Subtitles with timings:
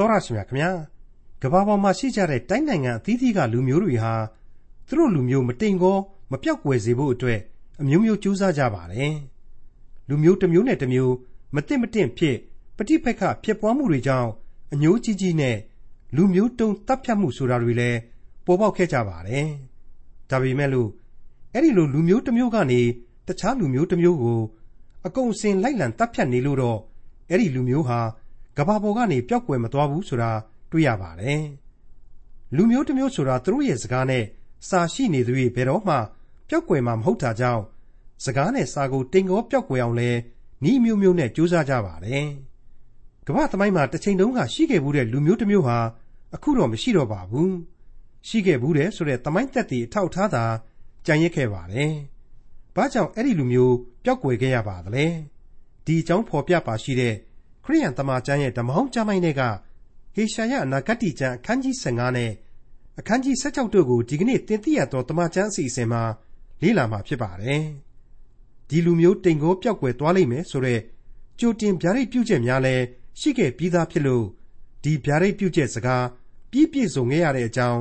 [0.00, 0.70] တော်ရရှိမြခင်ဗျာ
[1.42, 4.14] ကဘာပေါ်မှာရှိကြတဲ့တိုင်းနိုင်ငံအသီးသီးကလူမျိုးတွေဟာ
[4.86, 5.96] သူတို့လူမျိုးမတိမ်ကော
[6.30, 7.40] မပြောက်ကွယ်စေဖို့အတွက်
[7.80, 9.14] အမျိုးမျိုးကြိုးစားကြပါတယ်
[10.08, 11.14] လူမျိုးတစ်မျိုးနဲ့တစ်မျိုး
[11.54, 12.36] မတင့်မတင့်ဖြစ်
[12.76, 14.30] ပဋိပက္ခဖြစ်ပွားမှုတွေကြောင့်
[14.72, 15.56] အညိုးကြီးကြီးနဲ့
[16.16, 17.98] လူမျိုးတုံးတပ်ဖြတ်မှုဆိုတာတွေလည်း
[18.46, 19.46] ပေါ်ပေါက်ခဲ့ကြပါတယ်
[20.30, 20.88] ဒါပေမဲ့လို့
[21.52, 22.80] အဲ့ဒီလိုလူမျိုးတစ်မျိုးကနေ
[23.28, 24.40] တခြားလူမျိုးတစ်မျိုးကို
[25.06, 26.78] အကုန်စင်လိုက်လံတပ်ဖြတ်နေလို့တော့
[27.28, 28.00] အဲ့ဒီလူမျိုးဟာ
[28.56, 30.30] ကဘာပေါ်ကနေပျောက်ကွယ်မသွားဘူးဆိုတာ
[30.70, 31.42] တွေ့ရပါတယ်
[32.56, 34.24] လူမျိုးတစ်မျိုးဆိုတာသူတို့ရဲ့စကားနဲ့
[34.68, 35.96] စာရှိနေသူတွေဘယ်တော့မှ
[36.48, 37.62] ပျောက်ကွယ်မှာမဟုတ်တာကြောင့်
[38.24, 40.10] စကားနဲ့စာကိုတင်ကောပျောက်ကွယ်အောင်လဲ
[40.70, 42.26] ဤမျိုးမျိုးနဲ့ကြိုးစားကြပါတယ်
[43.26, 45.78] ကမ္ဘာသမိုင်းမှာတစ်ချိန်တုန်းကရှိခဲ့မှုတဲ့လူမျိုးတစ်မျိုးဟာ
[46.34, 47.54] အခုတော့မရှိတော့ပါဘူး
[48.28, 50.44] ရှိခဲ့ဘူးတဲ့ဆိုတဲ့သမိုင်းသက်တည်အထောက်ထားတာ
[51.06, 51.92] ကြံရစ်ခဲ့ပါတယ်
[52.74, 55.06] ဘာကြောင့်အဲ့ဒီလူမျိုးပျောက်ကွယ်ခဲ့ရပါသလဲ
[55.84, 57.29] ဒီအကြောင်းဖော်ပြပါရှိတဲ့ခ
[57.72, 59.42] ရိယန်တမန်ကျမ်းရဲ့ဓမ္မဟောင်းကျမ်းပိုင်းတွေက
[60.14, 62.30] ဟေရှာယအနာဂတ်တိကျမ်းအခန်းကြီး15နဲ့
[62.98, 66.02] အခန်းကြီး16တို့ကိုဒီကနေ့တင်ပြရသောတမန်ကျမ်းအစီအစဉ်မှာ
[66.62, 67.62] လေ့လာမှာဖြစ်ပါတယ်
[68.68, 70.82] ဒီလူမျိုးတိမ်ကိုပျောက်ကွယ်သွားလိမ့်မယ်ဆိုတော့
[71.38, 72.84] ကြိုတင်ဗျာဒိတ်ပြုချက်များလည်း
[73.20, 74.24] ရှိခဲ့ပြီးသားဖြစ်လို့
[74.82, 76.06] ဒီဗျာဒိတ်ပြုချက်စကား
[76.50, 77.80] ပြည့်ပြည့်စုံခဲ့ရတဲ့အကြောင်း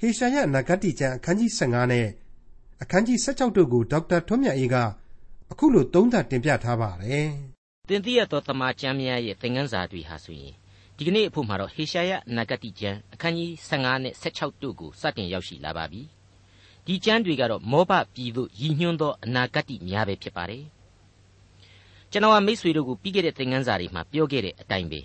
[0.00, 2.06] ဟေရှာယအနာဂတ်တိကျမ်းအခန်းကြီး15နဲ့
[2.82, 4.76] အခန်းကြီး16တို့ကိုဒေါက်တာထွန်းမြတ်အေးက
[5.50, 7.30] အခုလိုသုံးသပ်တင်ပြထားပါတယ်။
[7.88, 10.54] တင်ပြရသောတမန်ကျမ်းများရဲ့သင်ခန်းစာတွေဟာဆိုရင်
[10.96, 16.02] ဒီကနေ့အဖို့မှာတော့ဟေရှာယအနာဂတိကျမ်းအခန်းကြီး15နဲ့16တို့ကိုစတင်ရောက်ရှိလာပါပြီ။
[16.86, 20.64] ဒီကျမ်းတွေကတော့မောဘပြည်သို့ရည်ညွှန်းသောအနာဂတိများပဲဖြစ်ပါတယ်။
[22.10, 25.00] ကျွန်တော်ကမိษွေတို့ကိုပြီးခဲ့တဲ့သင်ခန်းစာတွေမှာပြောခဲ့တဲ့အတိုင်းပဲ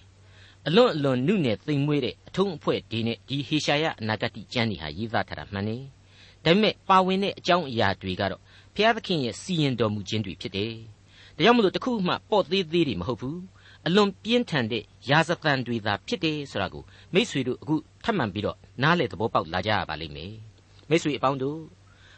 [0.67, 5.77] အလွန်အလွန်နုနယ်သိမ်မွေးတဲ့အထုံးအဖွဲ့ဒီနဲ့ဒီဟေရှာယအနာဂတိကျမ်းတွေဟာရေးသားထားတာမှန်နေ။
[6.43, 8.41] ဒါပေမဲ့ပါဝင်တဲ့အကြောင်းအရာတွေကတော့
[8.75, 10.73] ဘုရားသခင်ရဲ့စီရင်တော်မူခြင်းတွေဖြစ်တယ်။
[11.41, 13.37] ဒါကြောင့်မလို့တခုမှပေါ့သေးသေးတွေမဟုတ်ဘူး။
[13.87, 20.33] အလွန်ပြင်းထန်တဲ့ရာဇသံတွေသာဖြစ်တယ်ဆိုတာကိုမိษွေတို့အခုထပ်မံပြီးတော့နားလေသဘောပေါက်လာကြရပါလိမ့်မယ်။
[20.89, 21.59] မိษွေအပေါင်းတို့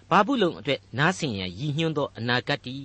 [0.10, 2.76] ဘာဘူးလုံအတွက်နားဆင်ရန်ရည်ညွှန်းသောအနာဂတ်တီ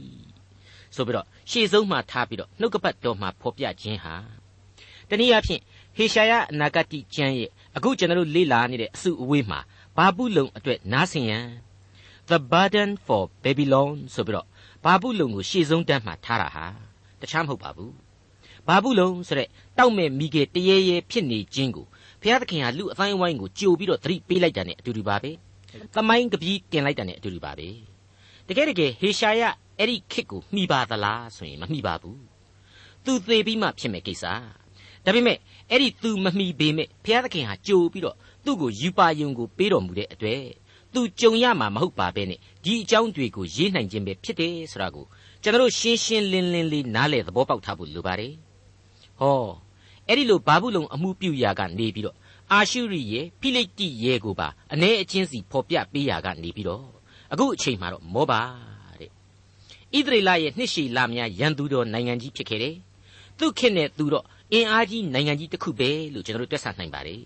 [0.95, 4.15] ဆိုပြီးတော့ရှေ့ဆုံးမှထားပြီးတော့နှုတ်ကပတ်တော်မှာဖော်ပြခြင်းဟာ
[5.09, 5.63] တနည်းအားဖြင့်
[5.97, 9.59] ဟေရှာယအနာဂတ်ကျမ်းရဲ့အခုကျွန်တော်တို့လေ့လာနေတဲ့အစုအဝေးမှာ
[9.97, 11.47] ဘာဘူးလုံအတွက်နားဆင်ရန်
[12.29, 14.47] The Burden for Babylon ဆိုပြီးတော့
[14.85, 16.67] ဘာဘူးလုံကိုရှေ့ဆုံးတန်းမှာထားတာဟာ
[17.21, 17.95] တခြားမဟုတ်ပါဘူး
[18.67, 21.87] ဘာဘူးလုံဆိုတဲ့တောက်မဲ့မိကေတရေရဲဖြစ်နေခြင်းကို
[22.23, 25.31] ဘုရားသခင်ဟာလူအတိုင်းဝိုင်းကိုကြိုပြီးတော့သတိပေးလိုက်တာ ਨੇ အတူတူပါပဲ
[25.95, 27.69] သမိုင်းကပီးတင်လိုက်တာ ਨੇ အတူတူပါပဲ
[28.49, 29.43] တကယ်တကယ်ဟေရှာယ
[29.79, 32.21] အဲ့ဒီခစ်ကိုမှီပါသလားဆိုရင်မမှီပါဘူး
[33.05, 34.25] သူသေပြီးမှဖြစ်မယ်ကိစ္စ
[35.05, 35.39] ဒါပေမဲ့
[35.71, 40.43] အဲ့ဒီသူမမှီပေမဲ့ဘုရားသခင်ဟာကြိုပြီးတော့သူ့ကိုယူပါယုံကိုပေးတော်မူတဲ့အတွက်
[40.95, 45.07] သူကြုံရမှာမဟုတ်ပါပဲနဲ့ဒီအကြောင်းတွေကိုရေးနိုင်ခြင်းပဲဖြစ်တယ်ဆိုတာကို
[45.43, 48.33] ကျွန်တော်ရှင်းရှင်းလင်းလင်းလေးနားလည်သဘောပေါက်ထားဖို့လိုပါတယ်
[49.21, 49.45] ဟော
[50.09, 52.17] အဲ့ဒီလိုဘာဘူးလုံအမှုပြုရာကနေပြီးတော့
[52.53, 56.85] အာရှုရိရဲ့ဖိလိတိရဲ့ကိုပါအ ਨੇ အချင်းစီဖော်ပြပေးရာကနေပြီးတော့
[57.33, 58.41] အခုအချိန်မှာတော့မောပါ
[59.01, 59.13] တဲ့ဣ
[60.07, 62.77] သရေလရဲ့နှစ်ရှည်လများရန်သူတော်နိုင်ငံကြီးဖြစ်ခဲ့တယ်
[63.39, 67.23] သူခေတ်နဲ့သူတော့အင်အားကြီးနိုင်ငံကြီးတစ်ခုပဲလို့ကျွန်တော်တို့တွက်ဆနိုင်ပါတယ်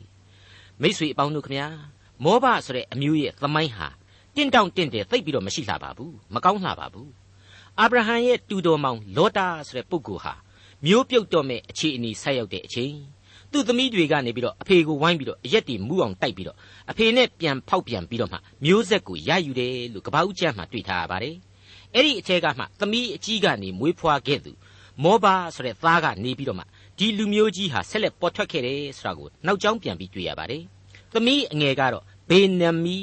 [0.82, 1.68] မိษွေအပေါင်းတို့ခမညာ
[2.24, 3.88] မောဘဆိုတဲ့အမျိုးရဲ့သမိုင်းဟာ
[4.36, 7.10] တင့်တောင့်တင့်တယ်သိပ်ပြီးတော့မရှိလှပါဘူးမကောင်းလှပါဘူး
[7.78, 10.34] အာဗြဟံရဲ့တူတော်မောင်လောတာဆိုတဲ့ပုဂ္ဂိုလ်ဟာ
[10.86, 12.94] မျိုးပြုတ်တော့မဲ့အခြေအနေဆက်ရောက်တဲ့အချိန်
[13.52, 16.56] သူ့သမီးတွေကနေပြီးတော့အဖေကိုဝိုင်းပြီးတော့အရက်တီမူအောင်တိုက်ပြီးတော့
[16.90, 21.36] အဖေနဲ့ပြန်ဖောက်ပြန်ပြီးတော့မှမျိုးဆက်ကိုရယူတယ်လို့ကပ္ပဦးကျမ်းမှာတွေ့ထားရပါတယ်
[21.94, 24.52] အဲ့ဒီအထက်ကမှသမီးအကြီးကနေမွေးဖွားခဲ့သူ
[25.02, 26.64] မောဘဆိုတဲ့သားကနေပြီးတော့မှ
[26.98, 30.62] ဒီလူမျိုးကြီးဟာဆက်လက်ပေါ်ထွက်ခဲ့တယ်ဆိုတာကိုနောက်ကျောင်းပြန်ပြီးတွေ့ရပါတယ်။
[31.12, 32.98] သမီးအငယ်ကတော့ ဘေနမီ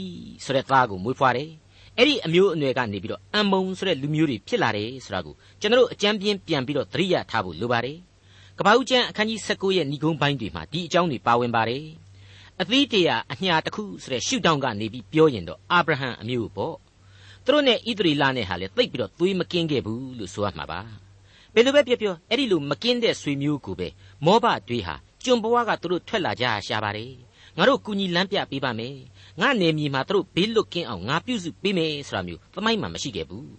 [0.46, 1.52] ဆိုတဲ့သားကိုမွေးဖွားတယ်။
[1.98, 7.98] အဲ့ဒီအမျိုးအနွယ်ကနေပြီးတော့အံမုံဆိုတဲ့လူမျိုးတွေဖြစ်လာတယ်ဆိုတာကိုကျွန်တော်တို့အကြံပြင်းပြန်ပြီးတော့သတိရထားဖို့လိုပါတယ်။
[8.58, 11.86] ကပ္ပဦးကျမ်းအခန်းကြီး19ရဲ့ဏိဂုံးပိုင်းတွေမှာဒီအကြောင်းတွေပါဝင်ပါတယ်။
[12.62, 16.76] အသီးတရာအညာတစ်ခုဆိုတဲ့ရှုထောင့်ကနေပြီးပြောရင်တော့အာဗြဟံအမျိုးပေါ့။
[17.46, 20.82] သူတို့နဲ့ဣသရေလနဲ့ဟာလေသိပ်ပြီးတော့သွေးမကင်းခဲ့ဘူးလို့ဆိုရမှာပါ။
[21.54, 23.88] ဘယ်လိုပဲပြောပြောအဲ့ဒီလိုမကင်းတဲ့ဆွေမျိုးကိုပဲ
[24.26, 27.12] မောဘတွေဟာကျွန်ဘဝကသူတို့ထွက်လာကြရှာပါတယ်
[27.60, 28.96] ငါတို့ကူညီလမ်းပြပေးပါမယ်
[29.42, 33.50] ငါနေမြေမှာသူတို့ဘေးလွတ်ကင်းအောင်ငါပြုစုပေးမယ်ဆိုတာမျိုးသမိုင်းမှာမရှိခဲ့ဘူး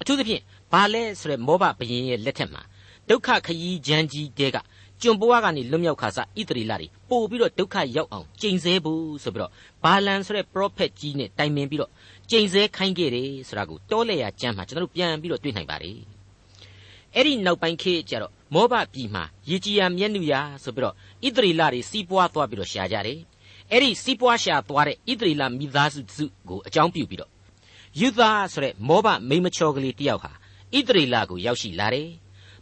[0.00, 0.42] အထူးသဖြင့်
[0.72, 2.62] ဘာလဲဆိုရဲမောဘဘရင်ရဲ့လက်ထက်မှာ
[3.08, 4.56] ဒုက္ခခရီးချမ်းကြီးတဲက
[5.02, 9.52] ကျွန်ဘဝကနေလွတ်မြောက်ခါစားဣသရေလတွေပို့ပြီးတော့ဒုက္ခရောက်အောင်ကျိန်ဆဲဖို့ဆိုပြီးတော့
[9.84, 11.90] ဘာလန်ဆိုတဲ့ prophet ကြီးနဲ့တိုင်ပင်ပြီးတော့
[12.30, 15.98] ကျိန်ဆဲခိုင်းခဲ့တယ်ဆိုတာကိုတောလဲရကျမ်းမှာကျွန်တော်တို့ပြန်ပြီးတော့တွေ့နိုင်ပါတယ်
[17.14, 20.94] အဲ့ဒီနောက်ပိုင်းခေတ်ကျတော့မောဘပြည်မှာရေကြီးရမျက်နှူရဆိုပြီးတော့
[21.26, 23.18] ဣသရေလတွေစီးပွားသွားပြီးတော့ရှာကြတယ်
[23.72, 27.30] အဲ့ဒီစီးပွားရှာသွားတဲ့ဣသရေလမိသားစုစုကိုအကြောင်းပြုပြီးတော့
[28.00, 30.32] ယူသားဆိုတဲ့မောဘမိမချောကလေးတယောက်ဟာ
[30.76, 32.10] ဣသရေလကိုရောက်ရှိလာတယ်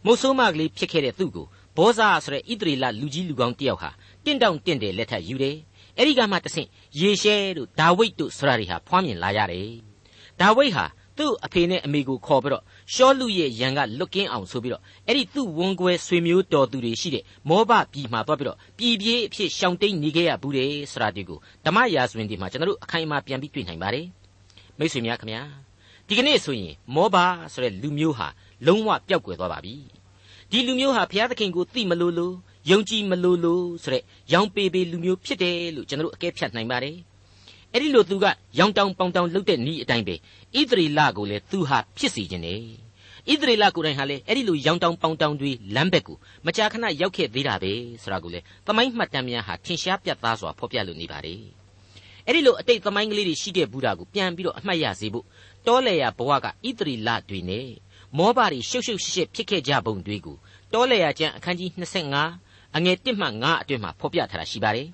[0.05, 1.47] မုတ်ဆိုးမကလေးဖြစ်ခဲ့တဲ့သူ့ကို
[1.77, 3.89] ဘဘောဇာဆိုတဲ့ဣသရေလလူကြီးလူကောင်းတယောက်ဟာ
[4.25, 5.57] တင့်တောင့်တင့်တယ်လက်ထပ်ယူတယ်
[5.97, 6.67] အဲ့ဒီကမှတဆင့်
[6.99, 9.69] ယေရှဲတို့ဒါဝိဒ်တို့ဆိုတာတွေဟာဖွားမြင်လာရတယ်
[10.39, 10.85] ဒါဝိဒ်ဟာ
[11.17, 12.63] သူ့အဖေနဲ့အမေကိုခေါ်ပြီးတော့
[12.93, 24.05] ရှောလူရဲ့ရန်ကလွတ်ကင်းအောင်ဆိုပြီးတော့အဲ့ဒီသူ့ဝန်ကွဲဆွေမျိုးတော်သူတွေရှိတဲ့မောဘပြည်မှာသွားပြီးတော့ပြည်ပြေးအဖြစ်ရှောင်တိန်နေခဲ့ရဘူးတယ်ဆိုတာဒီကိုဓမ္မရာဇဝင်ဒီမှာကျွန်တော်တို့အခိုင်အမာပြန်ပြီးတွေ့နိုင်ပါတယ်
[24.77, 25.41] မိတ်ဆွေများခင်ဗျာ
[26.07, 27.17] ဒီကနေ့ဆိုရင်မောဘ
[27.53, 28.27] ဆိုတဲ့လူမျိုးဟာ
[28.67, 29.75] လုံးဝပျောက်ကွယ်သွားပါပြီ
[30.51, 32.33] ဒီလူမျိုးဟာဘုရားသခင်ကိုသိမလို့လို့
[32.71, 34.03] ယုံကြည်မလို့လို့ဆိုတဲ့
[34.33, 36.95] ရောင်ပေပေလူမျိုးဖြစ်တယ်လို့ကျွန်တော်တို့အကဲဖြတ်နိုင်ပါတယ်
[37.73, 38.25] အဲ့ဒီလိုသူက
[38.59, 42.61] ရောင်တောင်ပေါင်တောင်လှုပ်တဲ့ဤအတိုင်းပဲဣသရေလကိုလည်းသူဟာဖြစ်စီခြင်းတယ်
[43.31, 47.71] ဣသရေလကိုယ်တိုင်ဟာလည်းအဲ့ဒီလိုရောင်တောင်ပေါင်တောင်တွေလမ်းဘက်ကိုမကြာခဏရောက်ခဲ့သေးတာပဲ
[48.01, 51.41] ဆိုတာကိုလေသမိုင်းမှတ်တမ်းများဟာထင်ရှားပြတ်သားစွာဖော်ပြလို့နေပါတယ်
[52.25, 55.25] အဲ့ဒီလိုအတိတ်သမိုင်းကလေးတွေရှိတဲ့ဘူးတာကိုပြန်ပြီးတော့အမှတ်ရစေဖို့
[55.67, 56.49] တောလေယာဘဝကဣ
[56.79, 57.67] သရေလတွေနဲ့
[58.17, 60.37] မောဘတွေရှုပ်ရှုပ်ရှစ်ရှစ်ဖြစ်ခဲ့ကြပုံတွေကို
[60.73, 61.69] တောလေယာကျမ်းအခန်းကြီး
[62.17, 64.87] 25အငယ်1မှ9အတွင်မှာဖော်ပြထားတာရှိပါတယ်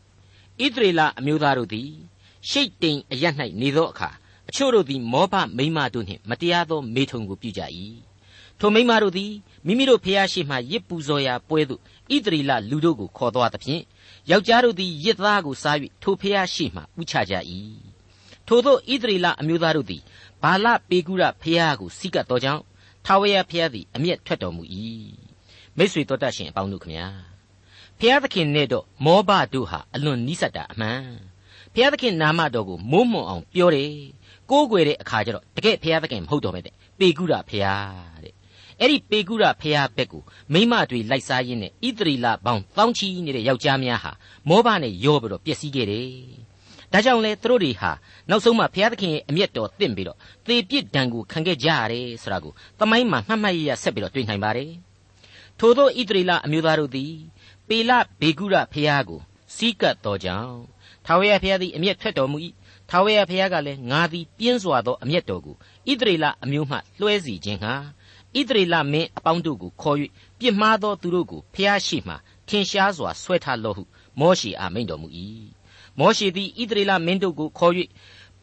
[0.63, 1.89] ဣသရေလအမျိုးသားတို့သည်
[2.50, 3.26] ရှိတ်တိမ်အရ၌
[3.62, 4.10] နေသောအခါ
[4.50, 7.62] အချို့တို့သည်မောဘမိန်းမတို့နှင့်မတရားသောမေထုံကိုပြုကြ၏
[8.60, 9.32] ထိုမိန်းမတို့သည်
[9.66, 11.82] မိမိတို့ဖျားရှိမှရစ်ပူဇော်ရာပွဲသို့
[12.16, 13.84] ဣသရေလလူတို့ကိုခေါ်သွားသဖြင့်
[14.30, 17.36] ယောက်ျားတို့သည်ရစ်သားကိုစား၍ထိုဖျားရှိမှဥချကြ၏
[18.48, 20.02] ထိုသောဣသရေလအမျိုးသားတို့သည်
[20.42, 22.64] ဘာလပေကုရဖျားကိုစီးကပ်သောကြောင့်
[23.06, 24.64] ထာဝရဖျားသည်အမျက်ထွက်တော်မူ၏
[25.78, 27.08] မိတ်ဆွေတော်တတ်ရှင်အပေါင်းတို့ခမညာ
[28.00, 31.35] ဖျားသခင်နဲ့တော့မောဘတို့ဟာအလွန်နီးစပ်တာအမှန်
[31.75, 33.92] ဖျားသခင်နာမတော်ကိုမိုးမွန်အောင်ပြောတယ်
[34.51, 38.33] ကိုးကွယ်တဲ့အခါကျတော့တကယ်ဖျားသခင်မဟုတ်တော့ပဲတဲ့ပေကုရဖျားတဲ့
[38.80, 40.24] အဲ့ဒီပေကုရဖျားဘက်ကို
[40.54, 44.12] မိမတွေလိုက်စားရင်းနဲ့ဣသရီလဘောင်တောင်းချီနေတဲ့ယောက်ျားများဟာ
[44.50, 46.10] မောဘနဲ့ရောပြီးတော့ပျက်စီးခဲ့တယ်
[46.92, 47.92] ဒါကြောင့်လေသူတို့တွေဟာ
[48.30, 50.18] နောက်ဆုံးမှဘုရားသခင်ရဲ့အမျက်တော်တင့်ပြီးတော့
[50.48, 54.72] သေပြစ်ဒဏ်ကိုခံခဲ့ကြရတယ်ဆိုတာကိုသမိုင်းမှာမှတ်မှတ်ရရဆက်ပြီးတော့တွေ့နိုင်ပါတယ်
[55.60, 57.13] ထို့သောဣသရေလအမျိုးသားတို့သည်
[57.68, 57.92] ပေလ
[58.22, 59.19] ဘေကုရဖျားကို
[59.56, 60.75] စီးကပ်တော်ကြောင့်
[61.07, 62.39] ထာဝရဘုရားသည်အမျက်ထွက်တော်မူ၏
[62.91, 65.57] ထာဝရဘုရားကလည်းငါသည်ပြင်းစွာသောအမျက်တော်ကို
[65.91, 67.75] ဣသရေလအမျိုးမှလွှဲစီခြင်းဟာ
[68.39, 69.97] ဣသရေလမင်းအပေါင်းတို့ကိုခေါ်၍
[70.39, 72.15] ပြစ်မှားသောသူတို့ကိုဖျားရှိမှ
[72.49, 73.85] ထင်ရှားစွာဆွဲထားလော့ဟု
[74.21, 75.09] မောရှေအားမိန့်တော်မူ၏
[75.99, 77.75] မောရှေသည်ဣသရေလမင်းတို့ကိုခေါ်၍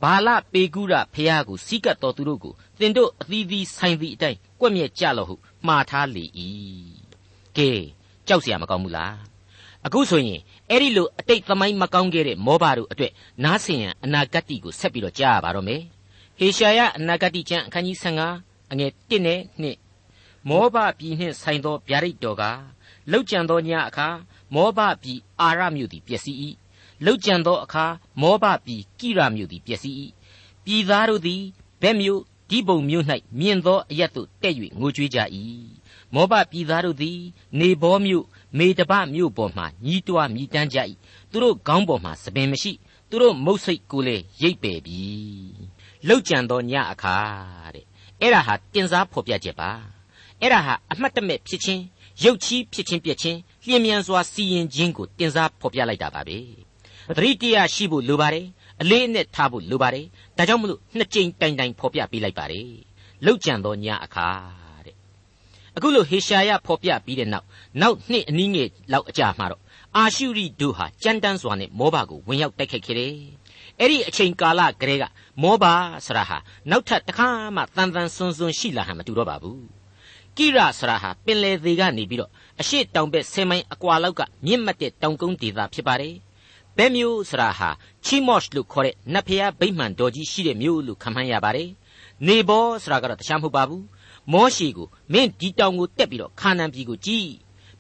[0.02, 5.36] ဘာလပေကုရဖျားကိုစီးကပ်တော်သူတို့ကိုသင်တို့အသီးသီးဆိုင်သည့်အတိုင်းကွက်မြက်ကြလော့ဟု
[5.68, 6.24] မှားထားလေ၏
[7.58, 7.70] ကဲ
[8.28, 9.31] ကြောက်เสียမကောင်းဘူးလား
[9.87, 10.41] အခုဆိုရင်
[10.71, 13.13] အဲ့ဒီလိုအတိတ်သမိုင်းမကောင်းခဲ့တဲ့မောဘတို့အတွက်
[13.45, 15.83] နားဆင်ရန်အနာဂတ်ကိုဆက်ပြီးတော့ကြားရပါတော့မယ်
[16.39, 17.97] ဟေရှာယအနာဂတ်ကျမ်းအခန်းကြီး
[18.35, 19.41] 15အငယ်1နဲ့
[19.93, 22.43] 2မောဘပြည်နှင့်ဆိုင်သောဗျာဒိတ်တော်က
[23.11, 24.09] လောက်ကြံသောညအခါ
[24.55, 26.37] မောဘပြည်အာရမြို့သည်ပျက်စီး၏
[27.05, 27.87] လောက်ကြံသောအခါ
[28.21, 29.95] မောဘပြည်ကိရမြို့သည်ပျက်စီး၏
[30.65, 31.43] ပြည်သားတို့သည်
[31.83, 32.21] ဘက်မြို့
[32.51, 33.05] ဒီပုံမြို့၌
[33.41, 35.19] မြင်သောအရက်သို့တက်၍ငိုကြွေးကြ၏
[36.15, 37.19] မောဘပြည်သားတို့သည်
[37.59, 38.25] နေဘောမြို့
[38.59, 40.79] မေတပမြို့ပေါ်မှညီးတွားမြည်တမ်းကြ၏
[41.31, 42.73] သူတို့ခေါင်းပေါ်မှသပင်မရှိ
[43.11, 45.03] သူတို့မုတ်စိတ်ကိုလည်းရိပ်ပယ်ပြီ
[46.09, 47.17] လောက်ကြံသောညအခါ
[47.75, 47.87] တဲ့
[48.21, 49.71] အဲ့ဒါဟာတင်စားဖော်ပြချက်ပါ
[50.41, 51.83] အဲ့ဒါဟာအမှတ်တမဲ့ဖြစ်ခြင်း
[52.25, 56.39] ရုပ်ချီးဖြစ်ခြင်းပြက်ခြင်းလျင်မြန်စွာစီရင်ခြင်းကိုတင်စားဖော်ပြလိုက်တာပါပဲ
[57.17, 58.47] သတိတရားရှိဖို့လိုပါတယ်
[58.81, 60.07] အလေးအနက်ထားဖို့လိုပါတယ်
[60.37, 62.71] ဒါကြောင့်မလို့နှစ်ကြိမ်တိုင်တိုင်ဖော်ပြပေးလိုက်ပါတယ်
[63.25, 64.62] လောက်ကြံသောညအခါတဲ့
[65.77, 67.47] အခုလိုဟေရှာယဖော်ပြပြီးတဲ့နောက်
[67.81, 69.63] နောက်နှစ်အနည်းငယ်လောက်အကြာမှာတော့
[69.97, 73.15] အာရှုရိတို့ဟာကြမ်းတမ်းစွာနဲ့မောဘကိုဝင်ရောက်တိုက်ခိုက်ခဲ့တယ်
[73.79, 75.05] အဲ့ဒီအချိန်ကာလကလေးက
[75.43, 75.65] မောဘ
[76.07, 76.39] ဆရာဟာ
[76.71, 79.63] နောက်ထပ်တစ်ခါမှတန်တန်ဆွန်းဆွန်းရှိလာဟန်မတူတော့ပါဘူး
[80.37, 82.31] ကိရဆရာဟာပင်လယ်သေးကနေပြီးတော့
[82.61, 86.15] အရှိတောင်ဘက်ဆယ်မိုင်အကွာလောက်ကမြင့်မတ်တဲ့တောင်ကုန်းဒေသဖြစ်ပါတယ်
[86.77, 87.71] ဘဲမျိုးဆရာဟာ
[88.05, 91.71] ချီမော့ရှ်လို့ခေါ်တဲ့နတ်ဖျားဗိမှန်တော်ကြီးရှိတဲ့မြို့လို့ခန့်မှန်းရပါတယ်
[92.27, 93.85] နေဘောဆရာကတော့တခြားမဟုတ်ပါဘူး
[94.33, 97.27] မောရှိကိုမင်းဒီတောင်ကိုတက်ပြီးတော့ခါနန်ပြည်ကိုကြည်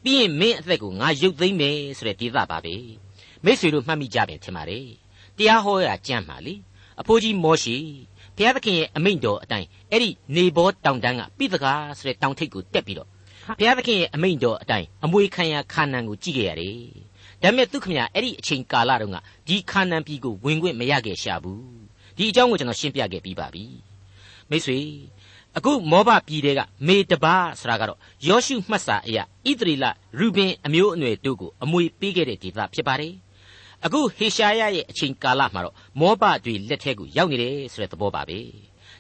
[0.03, 2.75] ပြီးရင်မင်းအသက်ကိုငါရုပ်သိမ်းမယ်ဆိုတဲ့ဒေသပါပဲ
[3.45, 4.87] မိษွေတို့မှတ်မိကြပြန်ထင်ပါတယ်
[5.37, 6.55] တရားဟောရကြမ်းပါလေ
[7.01, 7.77] အဖိုးကြီးမောရှိ
[8.37, 13.09] ဘုရားသခင်ရဲ့အမိန့်တော်အတိုင်းအဲ့ဒီနေဘောတောင်တန်းကပိသကာဆိုတဲ့တောင်ထိပ်ကိုတက်ပြီးတော့
[13.59, 16.77] ဘုရားသခင်ရဲ့အမိန့်တော်အတိုင်းအမွေခံရခါနန်ကိုကြည့်ခဲ့ရတယ်
[17.43, 19.17] ဒါပေမဲ့သူခမရအဲ့ဒီအချိန်ကာလတုန်းက
[19.49, 21.65] ဒီခါနန်ပြည်ကိုဝင်ခွင့်မရခဲ့ရှာဘူး
[22.17, 23.65] ဒီအကြောင်းကိုကျွန်တော်ရှင်းပြခဲ့ပြီးပါပြီ
[24.51, 24.79] မိတ်ဆွေ
[25.57, 29.85] အခုမောဘပြည်တဲကမေတဘာဆိုတာကတော့ယောရှုမှတ်စာအရာဣသရေလ
[30.19, 33.15] ရူဘင်အမျိုးအနွယ်တို့ကိုအမွေပေးခဲ့တဲ့ဒေသဖြစ်ပါတယ်
[33.85, 38.39] အခုဟေရှာယရဲ့အချိန်ကာလမှာတော့မောဘတွေလက်ထဲကိုရောက်နေတယ်ဆိုတဲ့သဘောပါပဲ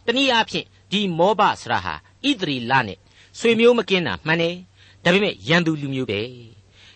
[0.06, 1.94] တနည်းအားဖြင့်ဒီမောဘဆရာဟာ
[2.28, 2.98] ဣသရေလနဲ့
[3.38, 4.56] ဆွေမျိုးမကင်းတာမှန်တယ်
[5.04, 6.20] ဒါပေမဲ့ရန်သူလူမျိုးပဲ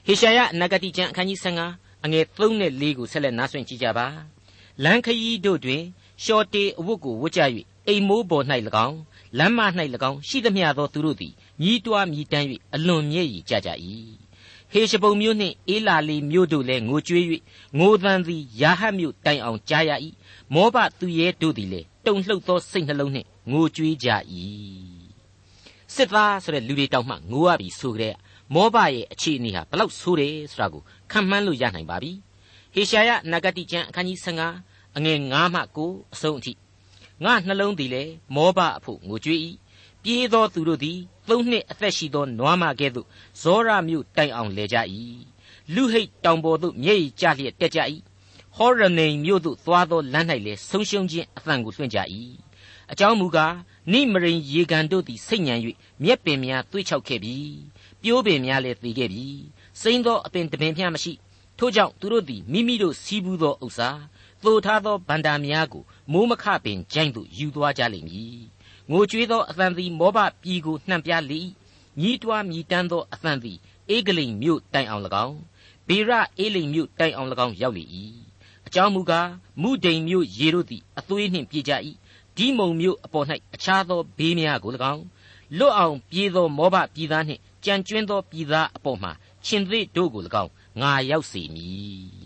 [0.07, 1.39] ဟေရှာယအနာဂတိကျမ်းအခန်းကြီး
[1.73, 4.07] 15အငယ်3နဲ့4ကိုဆက်လက်နားဆွင့်ကြည့်ကြပါ
[4.85, 5.83] လမ်းခရီးတို့တွင်
[6.25, 7.41] ရှော်တေအဝတ်ကိုဝတ်ကြ၍
[7.89, 8.45] အိမ်မိုးပေါ်၌၎
[8.87, 8.99] င်း
[9.39, 9.61] လမ်းမ၌၎
[10.11, 13.71] င်းရှိသမျှသောသူတို့သည်ညီးတွားမြည်တမ်း၍အလွန်မြဲ့ရည်ကြကြ၏
[14.73, 17.25] ဟေရှဘုံမြို့နှင့်အေလာလီမြို့တို့လည်းငိုကြွေး၍
[17.79, 19.91] ငိုသံသည်ယာဟတ်မြို့တိုင်အောင်ကြားရ၏
[20.55, 24.09] မောဘသူရဲတို့သည်လည်းတုန်လှုပ်သောစိတ်နှလုံးနှင့်ငိုကြွေးကြ၏
[25.95, 28.15] စစ်သားဆိုတဲ့လူတွေတောင်မှငိုရပြီဆိုကြတဲ့
[28.55, 32.13] မောဘရဲ့အခြေအနေဟာဘလောက်ဆိုးတယ်ဆိုတာကိုခံမှန်းလို့ရနိုင်ပါပြီ
[32.75, 36.53] ဟေရှာယနဂတိကျမ်းအခန်းကြီး15အငယ်9မှ9အဆုံးအထိ
[37.25, 38.05] ငါနှလုံးသည်လေ
[38.35, 39.41] မောဘအဖို့ငိုကြွေး၏
[40.03, 43.07] ပြေးသောသူတို့သည်သုံးနှစ်အသက်ရှိသောနွားမကဲ့သို့
[43.43, 44.77] ဇောရမြို့တိုင်အောင်လဲကြ၏
[45.75, 47.81] လူဟိတ်တောင်ပေါ်သို့မျက်ရည်ကျလျက်တက်ကြ၏
[48.57, 51.99] ဟောရနိမ်မြို့သို့သွားသောလမ်း၌လည်းဆုံးရှုံးခြင်းအသံကိုလွှင့်ကြ၏
[52.93, 53.55] အကြောင်းမူကား
[53.93, 55.55] နိမရိန်ရေကန်တို့သည်စိတ်ညံ၍
[56.03, 57.37] မြက်ပင်များသွေ့ချောက်ခဲ့ပြီ
[58.03, 59.27] ပြိုးပင်များလည်းသေခဲ့ပြီ
[59.81, 61.13] စိမ့်သောအပင်တပင်မျှမရှိ
[61.59, 63.91] ထို့ကြောင့်သူတို့သည်မိမိတို့စီးပူးသောဥစ္စာ
[64.45, 68.41] သို့ထားသောဗန္တာများကိုမိုးမခပင်ကြိုင်သို့ယူသွားကြလိမ့်မည်
[68.91, 71.41] ငိုကြွေးသောအသံသည်မောဘပြည်ကိုနှံပြလေ
[72.01, 73.59] ညီးတွားမြည်တမ်းသောအသံသည်
[73.91, 75.39] အေဂလိမ်မြို့တိုင်အောင်၎င်း
[75.89, 77.85] ဘေရအေလိမ်မြို့တိုင်အောင်၎င်းရောက်လေ၏
[78.67, 79.29] အကြောင်းမူကား
[79.63, 81.73] မုဒိန်မြို့ရေတို့သည်အသွေးနှင့်ပြည့်ကြ၏
[82.37, 85.05] ဒီမုံမြို့အပေါ်၌အခြားသောဘေးများကို၎င်း
[85.59, 89.13] လွတ်အောင်ပြေးသောမောဘပြည်သားနှင့်ကြံကျွင်းသောပြည်သားအပေါ်မှာ
[89.47, 90.51] ရှင်သေတို့ကို၎င်း
[90.81, 92.26] ငါရောက်စေမည်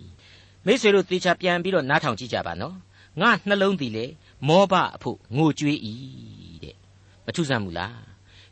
[0.67, 2.77] မိတ်ဆွေတို့သေချာပြန်ပြီးတော့နားထောင်ကြည့်ကြပါနော်
[3.21, 4.07] ငါနှလုံးသည်လေ
[4.49, 5.79] မောဘအဖို့ငိုကြွေး၏
[6.65, 6.77] တဲ့
[7.25, 8.01] မထူးဆန်းဘူးလား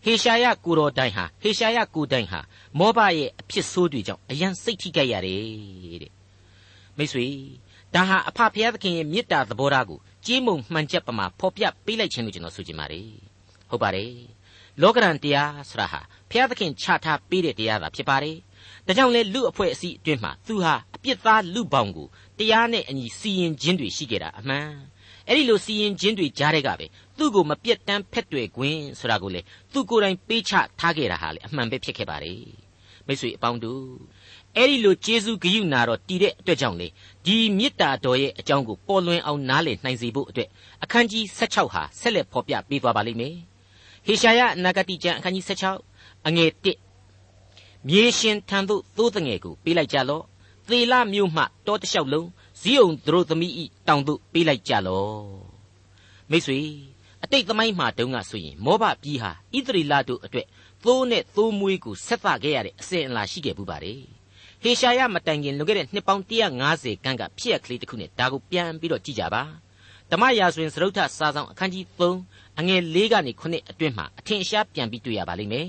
[0.05, 2.41] ဟေရှာယကိုတော်တိုင်ဟာဟေရှာယကိုတိုင်ဟာ
[2.79, 6.13] မောဘရဲ့အဖြစ်ဆိုးတွေကြောင့်အယံစိတ်ထိကြရတယ်တဲ့
[6.97, 7.27] မိတ်ဆွေ
[7.95, 13.09] ဒါဟာအဖဖျားသခင်ရဲ့မေတ္တာသဘောထားကိုကြီးမုံမှန်ချက်ပမာဖော်ပြပေးလိုက်ခြင်းလို့ကျွန်တော်ဆိုချင်ပါတယ်
[13.71, 14.13] ဟုတ်ပါတယ်
[14.83, 16.01] လောကရန်တရားဆရာဟာ
[16.31, 18.37] ဖျားသခင်ချထားပေးတဲ့တရားသာဖြစ်ပါတယ်
[18.89, 22.07] ဒါကြောင့်လေလူအဖွဲ့အစည်းအတွင်းမှာသူဟာအပြစ်သားလူပေါင်းကို
[22.39, 24.69] တရားနဲ့အညီစီရင်ခြင်းတွေရှိခဲ့တာအမှန်
[25.29, 26.87] အဲ့ဒီလိုစီရင်ခြင်းတွေကြားတဲ့ကပဲ
[27.19, 29.41] သူ့ကိုမပြတ်တမ်းဖက်တွေခွင်းဆိုတာကိုလေ
[29.73, 32.41] သူကိုယ်တိုင်ပေးချထားခဲ့တာဟာလေအမှန်ပဲဖြစ်ခဲ့ပါတယ်
[33.07, 33.85] မိတ်ဆွေအပေါင်းတို့
[34.57, 36.89] အဲ့ဒီလိုကျေးဇူးဂရုနာတော့တည်တဲ့အတွက်ကြောင့်လေ
[37.27, 40.49] ဒီမေတ္တာတော်ရဲ့အကြောင်းကိုပေါ်လွင်အောင်နားလည်နိုင်စေဖို့အတွက်
[40.83, 43.37] အခန်းကြီး16ဟာဆက်လက်ဖော်ပြပေးသွားပါလိမ့်မယ်
[44.07, 46.88] ဟေရှာယနဂတိကျမ်းအခန်းကြီး16အငယ်1
[47.87, 50.25] မြေရှင်ထံသို့သိုးတငယ်ကိုပေးလိုက်ကြလော့
[50.69, 52.29] သေလမြို့မှတောတလျှောက်လုံး
[52.61, 55.23] ဇီးုံသူတို့သမီးဤတောင်သို့ပေးလိုက်ကြလော့
[56.31, 56.59] မိတ်ဆွေ
[57.25, 60.47] အတိတ်သမိုင်းမှာတုန်းကဆိုရင်မောဘပြည်ဟာဣသရေလတို့အတွက်
[60.85, 64.03] သိုးနဲ့သိုးမွေးကိုဆက်သခဲ့ရတဲ့အစဉ်အလာရှိခဲ့ပူပါတယ်
[64.63, 66.23] ဟေရှာယမတိုင်ခင်လွန်ခဲ့တဲ့နှစ်ပေါင်း
[66.65, 69.43] 150ခန်းကဖြစ်ရကလေးတစ်ခုနဲ့ဒါကိုပြန်ပြီးတော့ကြည့်ကြပါ
[70.11, 71.85] ဓမ္မရာဇဝင်စရုပ်ထစာဆောင်အခန်းကြီး
[72.23, 75.69] 3အငယ်၄ကနေ9အတွင်းမှာအထင်ရှားပြန်ပြီးတွေ့ရပါလိမ့်မယ်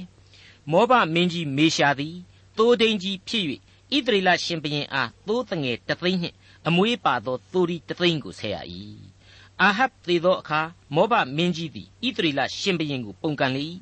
[0.72, 2.16] မောဘမင်းကြီးမေရှာသည်
[2.58, 3.44] သိုးဒိန်ကြီးဖြစ်၍
[3.96, 6.36] ဣသရေလရှင်ဘုရင်အားသိုးတငယ်တသိန်းနှင့်
[6.68, 8.58] အမွေးပါသောသိုးရီတသိန်းကိုဆက်ရ၏
[9.62, 10.62] အာဟပ်သေသောအခါ
[10.96, 13.66] မောဘမင်းကြီးသည်ဣသရေလရှင်ဘုရင်ကိုပုန်ကန်လေ၏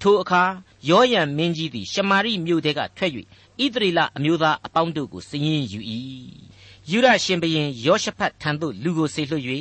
[0.00, 0.42] ထိုအခါ
[0.88, 3.12] ယောယံမင်းကြီးသည်ရှမာရိမြို့ထဲကထွက်၍
[3.64, 5.80] ဣသရေလအမျိုးသားအပေါင်းတို့ကိုစည်ရင်ယူ၏
[6.90, 9.44] ယူရရှင်ဘုရင်ယောရှဖတ်ထံသို့လူကိုဆေလွှတ်၍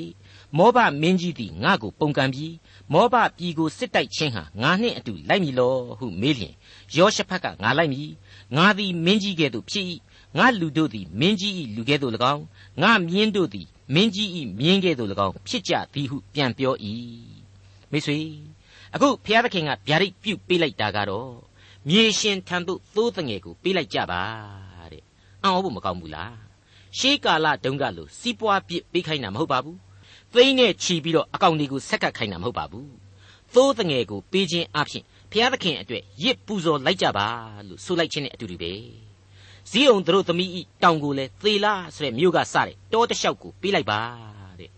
[0.57, 2.53] မောဘမင်းကြီးသည်ငါ့ကိုပုန်ကန်ပြီး
[2.93, 6.53] မောဘပြည်ကိုစစ်တိုက်ခြင်းဟာငါနှင့်အတူလိုက်မည်လောဟုမေးလျင်
[6.95, 8.09] ယောရှဖတ်ကငါလိုက်မည်
[8.55, 9.85] ငါသည်မင်းကြီးကဲ့သို့ဖြစ်၏
[10.37, 12.43] ငါလူတို့သည်မင်းကြီး၏လူကဲ့သို့၎င်း
[12.81, 14.27] ငါမြင်းတို့သည်မင်းကြီး၏
[14.59, 16.73] မြင်းကဲ့သို့၎င်းဖြစ်ကြသည်ဟုပြန်ပြော၏
[17.91, 18.17] မိတ်ဆွေ
[18.93, 21.31] အခုဘုရားသခင်ကဗျာဒိတ်ပြုတ်ပေးလိုက်တာကတော့
[21.89, 24.21] မြေရှင်ထံသို့သိုးတငယ်ကိုပေးလိုက်ကြပါ
[24.91, 25.03] တဲ့
[25.43, 26.35] အံ့ဩဖို့မကောင်းဘူးလား
[26.97, 29.77] ရှေးကာလတုန်းကလို့စီးပွားပြစ်ပေးခိုင်းတာမဟုတ်ပါဘူး
[30.33, 32.91] သိန်းနဲ့ချီပြီးတော့အကောင့်တွေကိုဆက်ကပ်ခိုင်းတာမဟုတ်ပါဘူး
[33.53, 37.27] သိုးတငယ်ကိုပေးခြင်းအပြင်ဘုရားသခင်အတွက်ရစ်ပူဇော်လိုက်ကြပါ
[37.67, 38.73] လို့ဆိုလိုက်ခြင်းနဲ့အတူတူပဲ
[39.69, 43.99] ဇီးအောင်တို့သမီးဤတောင်ကိုလည်းသေလားဆိုတဲ့မြို့ကစတဲ့တောတလျှောက်ကိုပေးလိုက်ပါ
[44.59, 44.69] တဲ့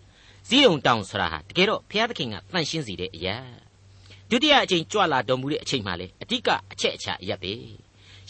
[0.47, 3.37] ဇီးအောင်တောင်ဆိုတာဟာတကယ်တော့ဘုရားသခင်ကတန်ရှင်းစေတဲ့အရာ
[4.29, 7.53] ဒုတိယအချိန်ကြွလာတော်မူတဲ့အချိန်မှလည်းအဓိကအချက်အချာအရာပဲ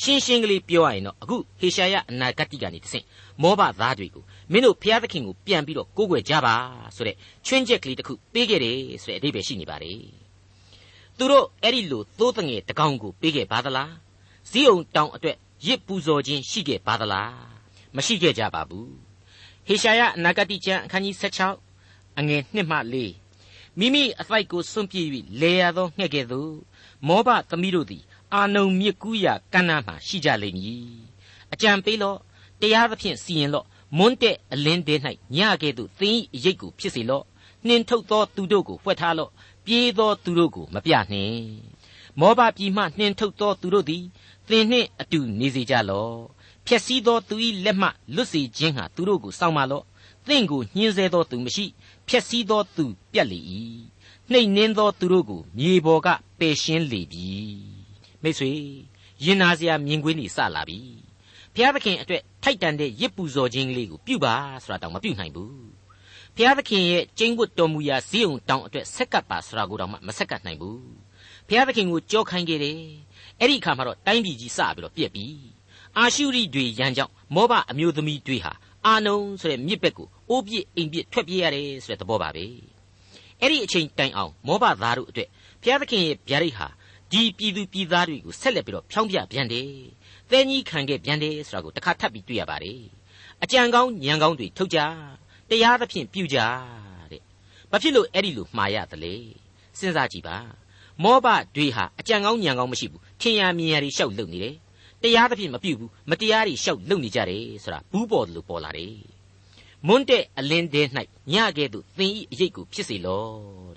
[0.01, 3.05] ရှင်းရှင်းကလေးပြောရရင်တော့အခုဟေရှာယအနာဂတ်ကနေတဆင့်
[3.41, 6.55] မောဘသားတွေကို မင်းတို့ဘုရားသခင်ကိုပြန်ပြီးတော့ကိုးကွယ်ကြပါ
[6.95, 9.99] ဆိုတဲ့ချွင်းချက်ကလေးတစ်ခုပေးခဲ့တယ်ဆိုတဲ့အဓိပ္ပာယ်ရှိနေပါတယ်
[11.17, 13.93] သူတို့အဲ့ဒီလိုသိုးတငယ်တကောင်ကိုပေးခဲ့ပါသလား
[14.49, 15.37] ဇီးုံတောင်အတွက်
[15.67, 17.33] ရစ်ပူဇော်ခြင်းရှိခဲ့ပါသလား
[17.95, 18.93] မရှိခဲ့ကြပါဘူး
[19.67, 21.15] ဟေရှာယအနာဂတိကျမ်းအခန်းကြီး
[21.61, 25.07] 16အငယ်1မှ4မိမိအဖိုက်ကိုစွန့်ပြေး၍
[25.41, 26.53] လေရသောငှက်ကဲ့သို့
[27.07, 30.87] မောဘသမီးတို့သည် အာနုံမြစ်ကူးရာကမ်းနားမှရှိကြလိမ့်မည်
[31.53, 32.17] အကြံပေးလော့
[32.61, 33.65] တရားသဖြင့်စီရင်လော့
[33.97, 34.95] မွန်းတဲ့အလင်းတဲ၌
[35.35, 37.25] ညကဲ့သို့သင်၏အရေးကိုဖြစ်စေလော့
[37.67, 39.31] နှင်ထုတ်သောသူတို့ကိုဖွက်ထားလော့
[39.65, 41.45] ပြေးသောသူတို့ကိုမပြနှင့်
[42.19, 44.03] မောဘပြည်မှနှင်ထုတ်သောသူတို့သည်
[44.49, 46.17] သင်နှင့်အတူနေစေကြလော့
[46.65, 47.35] ဖြက်စီးသောသူ၏
[47.65, 49.85] လက်မှလွတ်စေခြင်းဟာသူတို့ကိုစောင့်မလော့
[50.27, 51.65] သင်ကိုညှင်းဆဲသောသူမရှိ
[52.07, 53.39] ဖြက်စီးသောသူပြတ်လေ၏
[54.31, 56.07] နှိမ်နှင်းသောသူတို့ကိုမြေပေါ်က
[56.39, 57.29] ပယ်ရှင်းလေပြီ
[58.21, 58.51] မိတ်ဆွေ
[59.23, 61.04] ရင်နာစရာမြင်ကွင်းတွေစလာပြီ
[61.55, 65.53] ဘုရားသခင်အတွက်ထိုက်တန်တဲ့ရစ်ပူဇော်ခြင်းလေးကိုပြုပါဆိုတာတောင်မပြုနိုင်ဘူး
[66.35, 70.83] ဘုရားသခင်ရဲ့ကျင့်ဝတ်တော်မူရာဇီးုံတောင်အတွက်ဆက်ကပ်ပါဆိုတာကိုတောင်မှမဆက်ကပ်နိုင်ဘူး
[71.47, 72.79] ဘုရားသခင်ကိုကြောခိုင်းခဲ့တယ်
[73.39, 75.25] အဲ့ဒီအခါမှာတော့တိုင်းပြည်ကြီးစပြီးတော့ပြက်ပြီ
[75.97, 78.51] အာရှုရိတွေရန်ကြောင့်မောဘအမျိုးသမီးတွေဟာ
[78.85, 82.45] အာနုံဆိုတဲ့မြစ်ဘက်ကိုအိုးပြစ်အိမ်ပြစ်ထွက်ပြေးရတယ်ဆိုတဲ့သဘောပါပဲ
[83.41, 85.29] အဲ့ဒီအချိန်တိုင်အောင်မောဘသားတို့အတွက်
[85.61, 86.67] ဘုရားသခင်ရဲ့ဗျာဒိတ်ဟာ
[87.11, 89.69] ဒီပြည်သူပြည်သားတွေကိုဆက်လက်ပြီးတော့ဖြောင်းပြပြန်တယ်။
[90.29, 92.81] သဲကြီးခံခဲ့ပြန်တယ်ဆိုတာကိုတစ်ခါထပ်ပြီးတွေ့ရပါတယ်။
[93.43, 94.79] အကြံကောင်းညံကောင်းတွေထုတ်ကြ
[95.49, 96.37] တရားသဖြင့်ပြုကြ
[97.11, 97.21] တဲ့။
[97.71, 99.13] ဘာဖြစ်လို့အဲ့ဒီလိုမှားရသလဲ။
[99.79, 100.37] စဉ်းစားကြည့်ပါ။
[101.03, 104.55] မောဘတွေဟာအကြံကောင်းညံကောင်းမရှိဘူး။ထင်ရမြင်ရတွေရှောက်လုပ်နေတယ်။
[105.03, 108.95] တရားသဖြင့်မပြုဘူး။မတရားတွေရှောက်လုပ်နေကြတယ်ဆိုတာဘူးပေါ်လို့ပေါ်လာတယ်။
[109.87, 110.81] မွန်းတဲ့အလင်းတဲ၌
[111.33, 113.25] ညကဲ့သို့သင်ဤအရေးကိုဖြစ်စေလော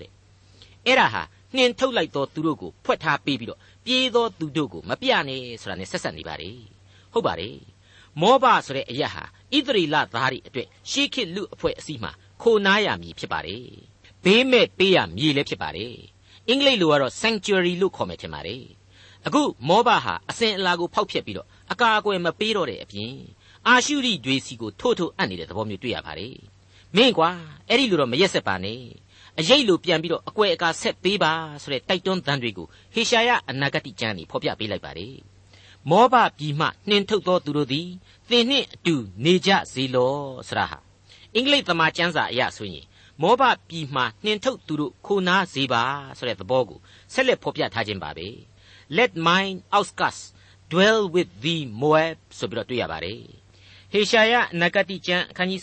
[0.01, 0.11] တဲ့။
[0.85, 1.23] အဲ့ဒါဟာ
[1.55, 6.51] နှင်ထုတ်လိုက်သောသူတို့ကိုဖွက်ထားပေးပြီးတော့ပြေးသောသူတို့ကိုမပြနဲ့ဆိုတာနဲ့ဆက်ဆက်နေပါလေ
[7.13, 7.57] ဟုတ်ပါတယ်
[8.21, 9.23] မောဘဆိုတဲ့အရက်ဟာ
[9.55, 13.65] ဣသရေလသားတွေအတွက်ရှေးခေတ်လူအဖွဲ့အစည်းမှာခိုနားရမည်ဖြစ်ပါတယ်
[14.23, 15.95] ဘေးမဲ့ပေးရမည်လည်းဖြစ်ပါတယ်
[16.47, 18.63] အင်္ဂလိပ်လိုကတော့ sanctuary လို့ခေါ်မယ်ထင်ပါတယ်
[19.27, 23.13] အခုမောဘဟာအစဉ်အလာကိုဖောက်ဖျက်ပြီးတော့အကာအကွယ်မပေးတော့တဲ့အပြင်
[23.67, 26.37] အာရှုရိတွေစီကိုထိုးထိုးအပ်နေတဲ့သဘောမျိုးတွေ့ရပါတယ်
[26.95, 27.29] မင်းကွာ
[27.69, 28.81] အဲ့ဒီလိုတော့မရက်ဆက်ပါနဲ့
[29.39, 35.15] အရေးလိုပြန်ပြီးတော့အကွယ်အကာဆက်ပေးပါဆိုတဲ့တိုက်တွန်းသံတွေကိုဟေရှာယအနာဂတိကျမ်းนี่ဖော်ပြပေးလိုက်ပါတယ်
[35.89, 37.87] မောဘပြည်မှနှင်ထုတ်သောသူတို့သည်
[38.29, 40.15] သင်နှင့်အတူနေကြစေလော
[40.47, 40.77] ဆရာဟာ
[41.35, 42.85] အင်္ဂလိပ်သမာကျမ်းစာအရဆိုရင်
[43.21, 45.83] မောဘပြည်မှနှင်ထုတ်သူတို့ခိုနားစေပါ
[46.17, 46.79] ဆိုတဲ့သဘောကို
[47.13, 48.27] ဆက်လက်ဖော်ပြထားခြင်းပါပဲ
[48.97, 50.25] Let mine outcasts
[50.71, 53.21] dwell with thee Moab ဆိုပြီးတော့တွေ့ရပါတယ်
[53.91, 55.61] ဟေရှာယအနာဂတိကျမ်းအခန်းကြီး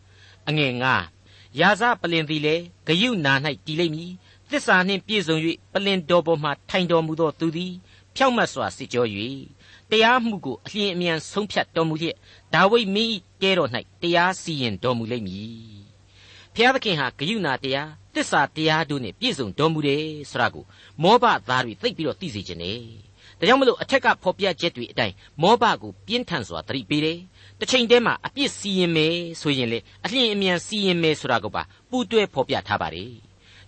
[0.00, 1.21] 16အငယ်9
[1.60, 3.34] ရာဇပလင်သည်လည်းဂယုနာ၌
[3.66, 4.12] တည်လိမ့်မည်
[4.50, 5.36] သစ္စာနှင့်ပြည့်စုံ၍
[5.72, 7.72] ပလင်တော်ပေါ်မှထိုင်တော်မူသောသူသည်
[8.16, 9.06] ဖြောင့်မတ်စွာစစ်ကြော၍
[9.90, 12.16] တရားမှုကိုအလျင်အမြန်ဆုံးဖြတ်တော်မူလျက်
[12.54, 13.10] ဒါဝိဒ်မင်း၏
[13.42, 13.70] တဲတော်၌
[14.02, 15.82] တရားစီရင်တော်မူလိမ့်မည်
[16.54, 20.64] ဖျားသခင်ဟာဂယုနာတရားသစ္စာတရားတို့နှင့်ပြည့်စုံတော်မူတယ်ဆိုတာကို
[21.02, 22.72] မောဘသားတွေသိပြီးတော့သိစေခြင်း ਨੇ
[23.38, 27.18] ဒါကြောင့်မလို့အထက်ကဖော်ပြချက်တွေအတိုင်းမောဘကိုပြင်းထန်စွာသတိပေးတယ်
[27.62, 33.10] တစ်ချိန်တည်းမှာအပြစ်စီရင်မယ်ဆိုရင်လေအလျင်အမြန်စီရင်မယ်ဆိုတာကိုပါပူးတွဲဖော်ပြထားပါတယ်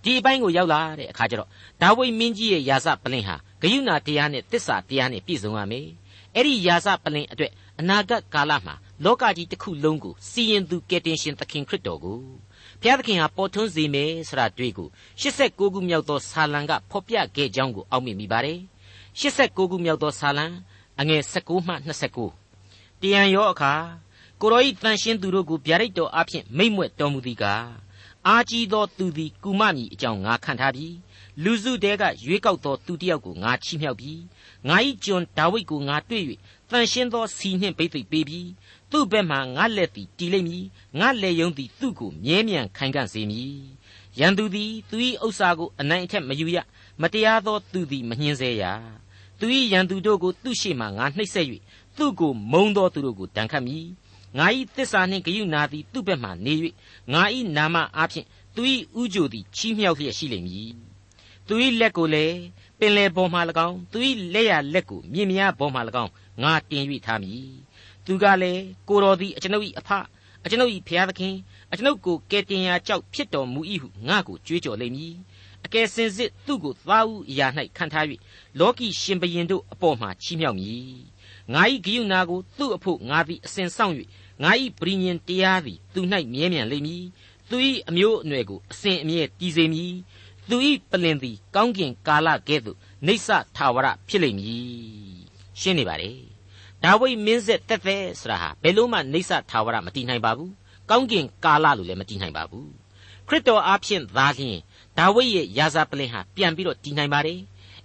[0.03, 1.49] ဒီအပိုင်းကိုရောက်လာတဲ့အခါကျတော့
[1.83, 5.87] ဒါဝိမင်းကြီးရဲ့ယာစပလင်ဟာဂယုဏတရားနဲ့တစ္ဆာတရားနဲ့ပြည့်စုံရမယ်
[6.35, 12.19] အဲ့ဒီယာစပလင်အတွက်အနာဂတ်ကာလမှာလောကကြီးတစ်ခုလုံးကိုစီရင်သူကယ်တင်ရှင်သခင်ခရစ်တော်ကို
[12.81, 14.89] ဘုရားသခင်ဟာပေါ်ထွန်းစေမယ်ဆိုတာတွေ့ကို
[15.21, 18.59] 89ခုမြောက်သောဆာလံကဖော်ပြခဲ့ကြောင်းကိုအောက်မေ့မိပါတယ်
[19.21, 20.47] 89ခုမြောက်သောဆာလံ
[21.01, 22.44] အငယ်16မှ29
[23.05, 23.75] တရံရောအခါ
[24.41, 27.69] ကိုရောဤတန်ရှင်းသူတို့ကိုဗျာဒိတ်တော်အဖျင်မိမ့်မွက်တော်မူသည်ကား
[28.29, 30.89] အာကြီးသောသူသည်ကုမမည်အကြောင်းငါခံထားပြီ
[31.43, 34.13] လူစုတဲကရွေးကောက်သောသူတစ်ယောက်ကိုငါချီးမြှောက်ပြီ
[34.69, 36.25] ငါ၏ကျွန်ဒါဝိဒ်ကိုငါတွေ့၍
[36.71, 38.41] တန်ရှင်းသောစီနှင့်ဘိသိက်ပေးပြီ
[38.91, 40.65] သူ့ဘက်မှငါလက်သည်တီလိမ့်မည်
[40.99, 43.57] ငါလက်ယုံသည်သူ့ကိုမြဲမြံခိုင်ခံ့စေမည်
[44.19, 46.59] ရန်သူသည်သူ၏ဥစ္စာကိုအနိုင်အထက်မယူရ
[47.01, 48.65] မတရားသောသူသည်မနှင်းစေရ
[49.41, 51.47] သူ၏ရန်သူတို့ကိုသူ့ရှေ့မှငါနှိပ်စက်၍
[51.97, 53.87] သူ့ကိုမုံသောသူတို့ကိုတန်ခတ်မည်
[54.39, 56.55] ငါ၏သစ္စာနှင့်ဂယုနာသည်သူ့ဘက်မှနေ၍
[57.13, 57.23] ငါ၏
[57.57, 58.63] နာမအားဖြင့်သူ၏
[59.01, 60.73] ဥကြိုသည်ချီးမြှောက်လျက်ရှိလိမ့်မည်
[61.49, 62.37] သူ၏လက်ကိုလည်း
[62.79, 63.99] ပင်လေပေါ်မှ၎င်းသူ၏
[64.35, 67.49] လက်ရလက်ကိုမြင်များပေါ်မှ၎င်းငါတင်၍ထားမည်
[68.07, 69.91] သူကလည်းကိုတော်သည်အကျွန်ုပ်၏အဖ
[70.45, 71.35] အကျွန်ုပ်၏ဖျားသခင်
[71.73, 75.15] အကျွန်ုပ်ကိုကယ်တင်ရာကြောက်ဖြစ်တော်မူ၏ဟုငါကိုကြွေးကြော်လိမ့်မည်
[75.65, 78.05] အကယ်စင်စစ်သူ့ကိုသားဦးအရာ၌ခံထား၍
[78.59, 81.14] လောကီရှင်ဘရင်တို့အပေါ်မှချီးမြှောက်မည်
[81.53, 83.95] ငါ၏ဂိယုနာကိုသူ့အဖို့ငါသည်အစဉ်ဆောင်၍
[84.43, 86.01] ငါ၏ပရိညင်တရားသည်သူ၌
[86.33, 87.05] မြဲမြံလိမ့်မည်
[87.51, 87.57] သူ၏
[87.89, 89.95] အမျိုးအနွယ်ကိုအစဉ်အမြဲတည်စေမည်
[90.49, 90.57] သူ၏
[90.91, 94.65] ပလင်သည်ကောင်းကင်ကာလကဲ့သို့နေဆထာဝရဖြစ်လိမ့်မည်
[95.61, 96.13] ရှင်းနေပါလေ
[96.83, 100.53] ဒါဝိမင်းဆက်တက်တဲ့ဆိုတာဟာဘယ်လို့မှနေဆထာဝရမတည်နိုင်ပါဘူး
[100.91, 102.69] ကောင်းကင်ကာလလို့လည်းမတည်နိုင်ပါဘူး
[103.29, 104.59] ခရစ်တော်အားဖြင့်သာလျှင်
[104.99, 107.41] ဒါဝိရဲ့ယာဇပလင်ဟာပြန်ပြီးတော့တည်နိုင်ပါတယ်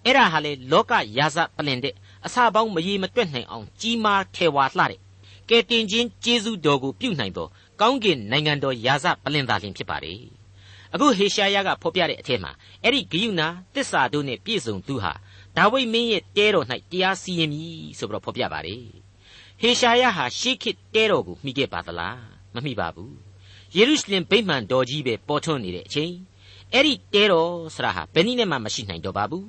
[0.06, 1.94] အဲ့ဒါဟာလေလောကယာဇပလင်တဲ့
[2.26, 5.00] အစာပေါင်းမရေမတွက်နိုင်အောင်ကြီးမားထဲဝါလှတဲ့
[5.50, 7.48] ကဲတင်ချင်းကျေးဇူးတော်ကိုပြုနိုင်သော
[7.82, 10.14] ကောင်းကင်နိုင်ငံတော်ယာစပလင်သာလင်ဖြစ်ပါလေ
[10.94, 12.52] အခုဟေရှာယကဖော်ပြတဲ့အထက်မှာ
[12.84, 15.14] အဲ့ဒီဂိယုနာတစ္ဆာတို့နဲ့ပြည့်စုံသူဟာ
[15.58, 18.84] ဒါဝိမင်းရဲ့တဲတော်၌တရားစီရင်မည်ဆိုပြီးတော့ဖော်ပြပါတယ်
[19.62, 22.20] ဟေရှာယဟာရှေးခေတ်တဲတော်ကိုမိခဲ့ပါသလား
[22.54, 23.16] မမိပါဘူး
[23.76, 26.14] ယေရုရှလင်ဗိမာန်တော်ကြီးပဲပေါ်ထွန်းနေတဲ့အချိန်
[26.74, 29.46] အဲ့ဒီတဲတော်ဆရာဟာဘယ်နည်းနဲ့မှမရှိနိုင်တော့ပါဘူး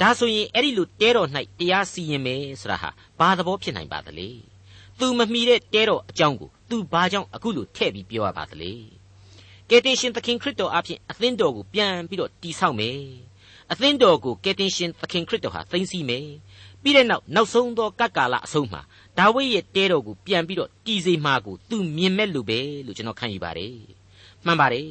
[0.00, 1.28] ဒါဆိုရင်အဲ့ဒီလိုတဲတော်၌
[1.58, 4.28] တရားစီရင်မယ်ဆိုတာဟာဘာသဘောဖြစ်နိုင်ပါသလဲ
[4.98, 8.72] သူမမီတဲ့တဲတော်အကြောင်းကိုသူဘာကြောင့်အခုလိုထည့်ပြီးပြောရပါသလဲ
[9.68, 13.00] ကယ်တင်ရှင်သခင်ခရစ်တော်အဖင်အသင်းတော်ကိုပြန်ပြီးတော့တည်ဆောက်မယ်
[13.72, 16.28] အသင်းတော်ကိုကယ်တင်ရှင်သခင်ခရစ်တော်ဟာသိမ်းဆည်းမယ်
[16.82, 18.80] ပြီးတဲ့နောက်နောက်ဆုံးသောကပ်ကာလအဆုံးမှာ
[19.18, 23.76] ဒါဝိဒ်ရဲ့တဲတော်ကိုပြန်ပြီးတော့တည်စေမှာကိုသူမြင်မဲ့လူပဲလို့ကျွန်တော်ခံယူပါတယ်
[24.44, 24.90] မှန်ပါတယ်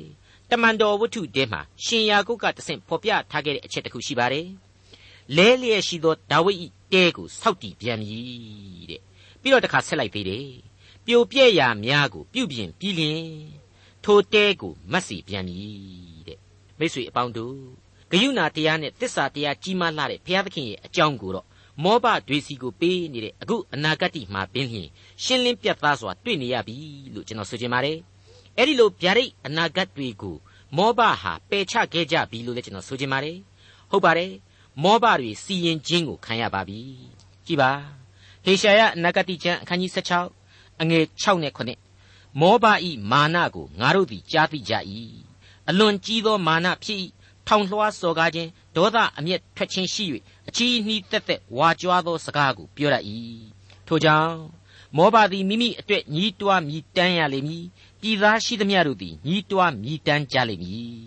[0.49, 4.45] တမန်တော်ဝတ္ထုတဲမှာရှင်ယာကုတ်ကတဆင့်ဖော်ပြထားခဲ့တဲ့အချက်တစ်ခုရှိပါတယ်
[5.37, 8.19] လဲလျက်ရှိသောဒါဝိဒ်ဤတဲကိုစောက်တည်ပြန်ပြီ
[8.89, 9.01] တဲ့
[9.41, 10.47] ပြီးတော့တစ်ခါဆက်လိုက်သေးတယ်
[11.05, 13.23] ပြိုပြဲ့ရာများကိုပြုပြင်ပြီးလျင်
[14.03, 15.59] ထိုတဲကိုမတ်စီပြန်ပြီ
[16.27, 16.37] တဲ့
[16.79, 17.55] မိတ်ဆွေအပေါင်းတို့
[18.11, 21.45] ဂယုဏတရားနဲ့တစ္ဆာတရားကြီးမားလာတဲ့ဘုရားသခင်ရဲ့အကြောင်းကိုတော့
[21.83, 24.89] မောဘတွေစီကိုပေးနေတဲ့အခုအနာဂတ်မှာပင်လျင်
[25.23, 26.75] ရှင်းလင်းပြတ်သားစွာတွေ့နေရပြီ
[27.13, 27.97] လို့ကျွန်တော်ဆိုချင်ပါတယ်
[28.57, 30.35] အဲ့ဒီလိုဗျာဒိတ်အနာဂတ်တွေကို
[30.77, 33.37] မောဘဟာပယ်ချခဲ့ကြပြီလို့လည်းကျွန်တော်ဆိုချင်ပါတယ်
[33.91, 34.31] ဟုတ်ပါတယ်
[34.83, 36.79] မောဘတွေစီရင်ခြင်းကိုခံရပါပြီ
[37.45, 37.71] ကြည်ပါ
[38.43, 44.73] ဟေရှာယအနာဂတ်ကျမ်းအခန်းကြီး16အငယ်6နဲ့9မောဘဤမာနကိုငါတို့သည်ကြားသိကြ၏
[45.69, 46.99] အလွန်ကြီးသောမာနဖြစ်၏
[47.47, 50.05] ထောင်လွှားစော်ကားခြင်းဒေါသအမျက်ထွက်ခြင်းရှိ၍
[50.47, 52.95] အချီးနှီးတက်တက်ဝါကြွားသောစကားကိုပြောရ၏
[53.87, 54.37] ထို့ကြောင့်
[54.97, 57.65] မောဘသည်မိမိအတွက်ညီးတွားမြည်တမ်းရလိမ့်မည်
[58.01, 61.01] ပြည်သားရှိသမျှတို့သည်ညီးတွားမြည်တမ်းကြလိမ့်မည်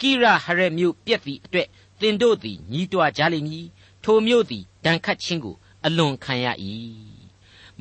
[0.00, 1.68] ကိရဟရမြို့ပြက်သည့်အတွက်
[2.00, 3.66] သင်တို့သည်ညီးတွားကြလိမ့်မည်
[4.04, 5.56] ထိုမြို့သည်ဒဏ်ခတ်ခြင်းကို
[5.86, 6.46] အလွန်ခံရ၏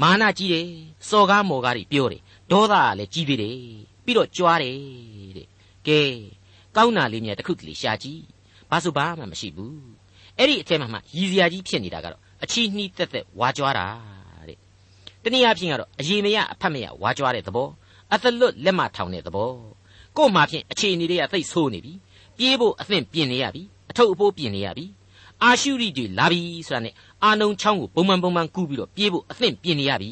[0.01, 0.67] မာနကြီးတယ်
[1.09, 3.57] စော်ကားမော်ကားတွေပြောတယ်ဒေါသကလည်းကြီးသေးတယ်
[4.05, 4.77] ပြီးတော့ကြွားတယ်
[5.37, 5.47] တဲ့
[5.87, 5.99] ကဲ
[6.75, 8.23] ကောင်းတာလေးများတစ်ခုတလေရှာကြည့်
[8.69, 9.79] ဘာဆိုဘာမှမရှိဘူး
[10.37, 13.85] အဲ့ဒီအထက်မှာမှရည်စရာကြီးဖြစ်နေတာကတော့အချီးနှီးတက်တက်ဝါကြွားတာ
[14.47, 14.57] တဲ့
[15.23, 17.69] တနည်းအားဖြင့်ကတော့အရေးမရအဖတ်မရဝါကြွားတဲ့သဘော
[18.13, 19.51] အသလွတ်လက်မထောင်တဲ့သဘော
[20.17, 21.93] ကို့မှာဖြင့်အခြေအနေတွေကသိဆိုးနေပြီ
[22.37, 24.85] ပြေးဖို့အသင့်ပြင်နေရပြီ အထုပ်အပိုးပြင်နေရပြီ
[25.43, 30.09] အာရှုရိတွေလာပြီဆိုတာနဲ့အာနုံချောင်းကိုပုံမှန်ပုံမှန်ကူးပြီးတော့ပြေးဖို့အသင့်ပြင်နေရပြီ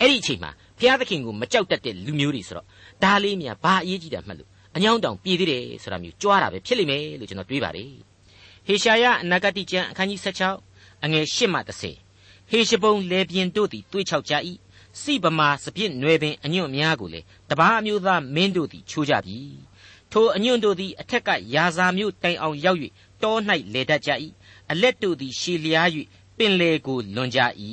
[0.00, 2.66] အဲ့ဒီအချိန်မှာဘုရားသခင်ကိုမကြောက်တတ်တဲ့လူမျိုးတွေဆိုတော့
[3.02, 7.92] ဒါလေးများဘာအရေးကြီးတာမှတ်လို့အညောင်းတောင်ပြေးသေးတယ်ဆိုတာမျိုးကြွားတာပဲဖြစ်လိမ့်မယ်လို့ကျွန်တော်တွေးပါတယ်
[8.66, 10.20] ဟေရှာယအနာဂတိကျမ်းအခန်းကြီး
[10.64, 11.58] 16အငယ်8မှ
[12.08, 14.34] 30ဟေရှဘုံလေပြင်းတို့သည်တွေးချောက်ကြ၏
[15.00, 17.20] စိဗမာစပြစ်နွယ်ပင်အညွန့်များကိုလေ
[17.50, 19.38] တပားအမျိုးသားမင်းတို့သည်ချိုးကြပြီ
[20.12, 22.78] ထိုအညွန့်တို့သည်အထက်ကယာဇာမျိုးတိုင်အောင်ရောက်၍
[23.22, 23.36] တော၌
[23.72, 24.10] လေတတ်ကြ၏
[24.70, 25.88] အလက်တို့သည်ရှည်လျား၍
[26.36, 27.40] ပင်လေကိုလွန်ကြ၏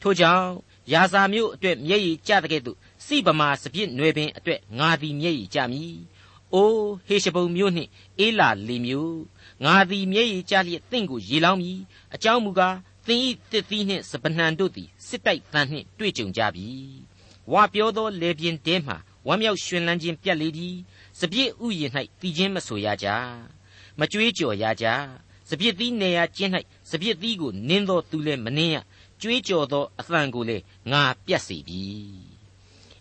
[0.00, 0.48] ထိုကြောင့်
[0.92, 5.96] ယာဇာမျိုးအတွက်မျက်ရည်ကျတဲ့ကဲ့သို့စိဗမာစပြစ်နွယ်ပင်အတွက်ငါသည်မျက်ရည်ကျမည်။
[6.54, 9.22] အိုးဟေရှဘုံမျိုးနှင့်အေလာလီမျိုး
[9.64, 11.78] ငါသည်မျက်ရည်ကျလျက်တင့်ကိုရေလောင်းမည်။
[12.14, 16.68] အကြောင်းမူကားသင်ဤတစ်သီးနှင့်စပနံတို့သည်စစ်တိုက်တန်းနှင့်တွေ့ကြုံကြပြီ။
[17.52, 18.94] ဝါပြောသောလေပြင်းတဲမှ
[19.26, 20.76] ဝမ်းမြောက်ရွှင်လန်းခြင်းပြက်လေသည်။
[21.20, 23.06] စပြစ်ဥယျာဉ်၌တည်ခြင်းမဆိုရကြ။
[23.98, 24.86] မကြွေးကြော်ရကြ။
[25.48, 26.52] စပြစ်သီးနေရာကျင်း၌
[26.90, 28.76] စပြစ်သီးကိုနင်းသောသူလည်းမနင်းရ
[29.20, 30.56] ကြွေးကြော်သောအသံကိုလေ
[30.90, 31.82] ငါပြတ်စေပြီ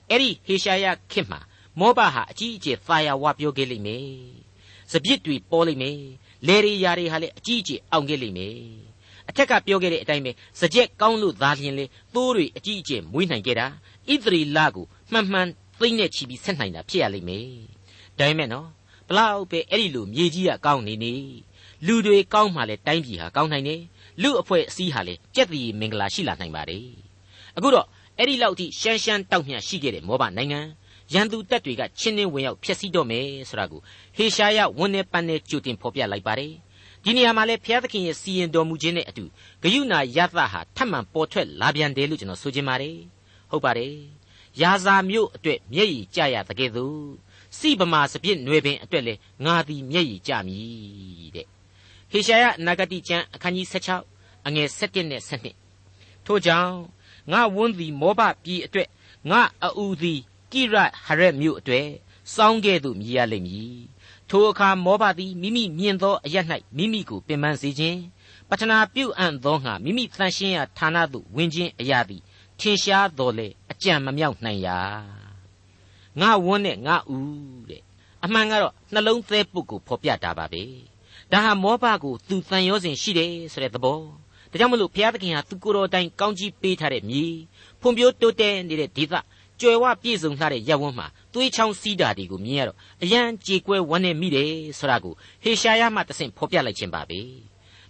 [0.09, 1.39] အဲ့ဒီဟေရှာယခေတ်မှာ
[1.79, 4.07] မောဘဟာအကြီးအကျယ်သာယာဝပြောခဲ့လိမ့်မယ်
[4.91, 5.99] စပြစ်တွေပေါ်လိမ့်မယ်
[6.47, 8.57] လေရီယာတွေဟာလည်းအကြီးအကျယ်အောင်ခဲ့လိမ့်မယ်
[9.29, 13.67] အထက်ကပြောခဲ့တဲ့အတိုင်းပဲစကြက်ကောင်းလို့သာလျှင်လေသိုးတွေအကြီးအကျယ်မွေးနိုင်ခဲ့တာ
[14.11, 15.47] ဣသရေလကိုမှန်မှန်
[15.79, 17.70] သိမ့်နဲ့ချီပြီးဆက်နိုင်တာဖြစ်ရလိမ့်မယ်
[18.19, 18.67] ဒါပေမဲ့နော်
[19.07, 21.13] ဘလောက်ပဲအဲ့ဒီလိုမြေကြီးကကောင်းနေနေ
[21.87, 23.81] လူတွေကောင်းမှလည်းတိုင်းပြည်ဟာကောင်းနိုင်တယ်
[24.21, 26.85] လူအဖွဲ့အစည်းဟာလည်းကြက်တီမင်္ဂလာရှိလာနိုင်ပါတယ်
[27.57, 30.59] အခုတော့အဲ့ဒီလောက်ထိရှမ်းရှမ်းတောက်မြရှိခဲ့တဲ့မောဘနိုင်ငံ
[31.13, 33.81] ရန်သူတပ်တွေကချင်းနှင်းဝင်ရောက်ဖျက်ဆီးတော့မယ်ဆိုတာကို
[34.17, 36.53] ဟေရှာယဝန်နဲ့ပန်းနဲ့ကြိုတင်ဖော်ပြလိုက်ပါတယ်
[37.03, 39.23] ဒီနေရာမှာလဲဘုရားသခင်ရဲ့စီရင်တော်မူခြင်းနဲ့အတူ
[39.61, 42.97] ဂယုဏယသဟာထပ်မံပေါ်ထွက်လာပြန်တယ်လို့ကျွန်တော်ဆိုချင်ပါတယ်
[43.49, 43.95] ဟုတ်ပါတယ်
[44.61, 46.85] ယာဇာမျိုးအတွက်မျက်ရည်ကျရတကယ်သူ
[47.57, 49.13] စိဗမာစပြစ်နွယ်ပင်အတွက်လဲ
[49.45, 51.47] ငါသည်မျက်ရည်ကျမည်တဲ့
[52.11, 53.67] ဟေရှာယနဂတိကျမ်းအခန်းကြီး
[54.07, 55.21] 16အငယ်17နဲ့
[55.73, 56.75] 17ထို့ကြောင့်
[57.31, 58.89] ငါဝန်းသည်မောဘပြည်အတွက်
[59.29, 59.41] ငါ
[59.77, 60.19] အူသည်
[60.51, 61.87] ကိရဟရက်မြို့အတွက်
[62.35, 63.81] စောင်းကဲ့သို့မြည်ရလိမ့်မည်
[64.29, 66.37] ထိုအခါမောဘသည်မိမိမြင်သောအရ၌
[66.77, 67.99] မိမိကိုပင်ပန်းစေခြင်း
[68.49, 72.21] ပတနာပြုတ်အံ့သောငါမိမိတန်ရှင်းရာဌာနသို့ဝင်ခြင်းအရာသည်
[72.59, 75.20] ထင်ရှားတော်လေအကြံမမြောက်နိုင်ရာ
[76.19, 77.17] ငါဝန်းနဲ့ငါဥ
[77.69, 77.81] တဲ့
[78.23, 80.63] အမှန်ကတော့နှလုံးသဲပုတ်ကိုဖော်ပြတာပါပဲ
[81.31, 83.97] ဒါဟာမောဘကိုသူတန်ရောစဉ်ရှိတယ်ဆိုတဲ့သဘော
[84.51, 87.25] ဒါကြောင့်မလို့ဘုရားသခင်ဟာသူကိုယ်တော်တိုင်ကောင်းကြီးပေးထားတဲ့မြေ
[87.81, 89.13] ဖွံ့ဖြိုးတိုးတက်နေတဲ့ဒေသ
[89.61, 97.19] ကြွယ်ဝပြည့်စုံလာတဲ့ရပ်ဝန်းမှာသွေးချောင်းစီးတာတွေကိုမြင်ရတော့အရန်ကြေကွဲဝမ်းနဲ့မိတယ်ဆိုတာကိုဟေရှာယမှတဆင့်ဖော်ပြလိုက်ခြင်းပါပဲ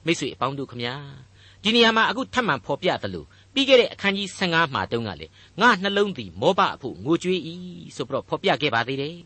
[0.06, 0.96] မိတ်ဆွေအပေါင်းတို့ခမညာ
[1.64, 5.28] ဒီနေရာမှာအခုထပ်မံဖော်ပြသလို ပြီးခဲ့တဲ့အခန်းကြီး15မှာတုန်းကလေ
[5.62, 7.40] ငါနှလုံးသည်မောဘအဖို့ငိုကြွေး၏
[7.96, 9.18] ဆိုပြီးတော့ဖော်ပြခဲ့ပါသေးတယ်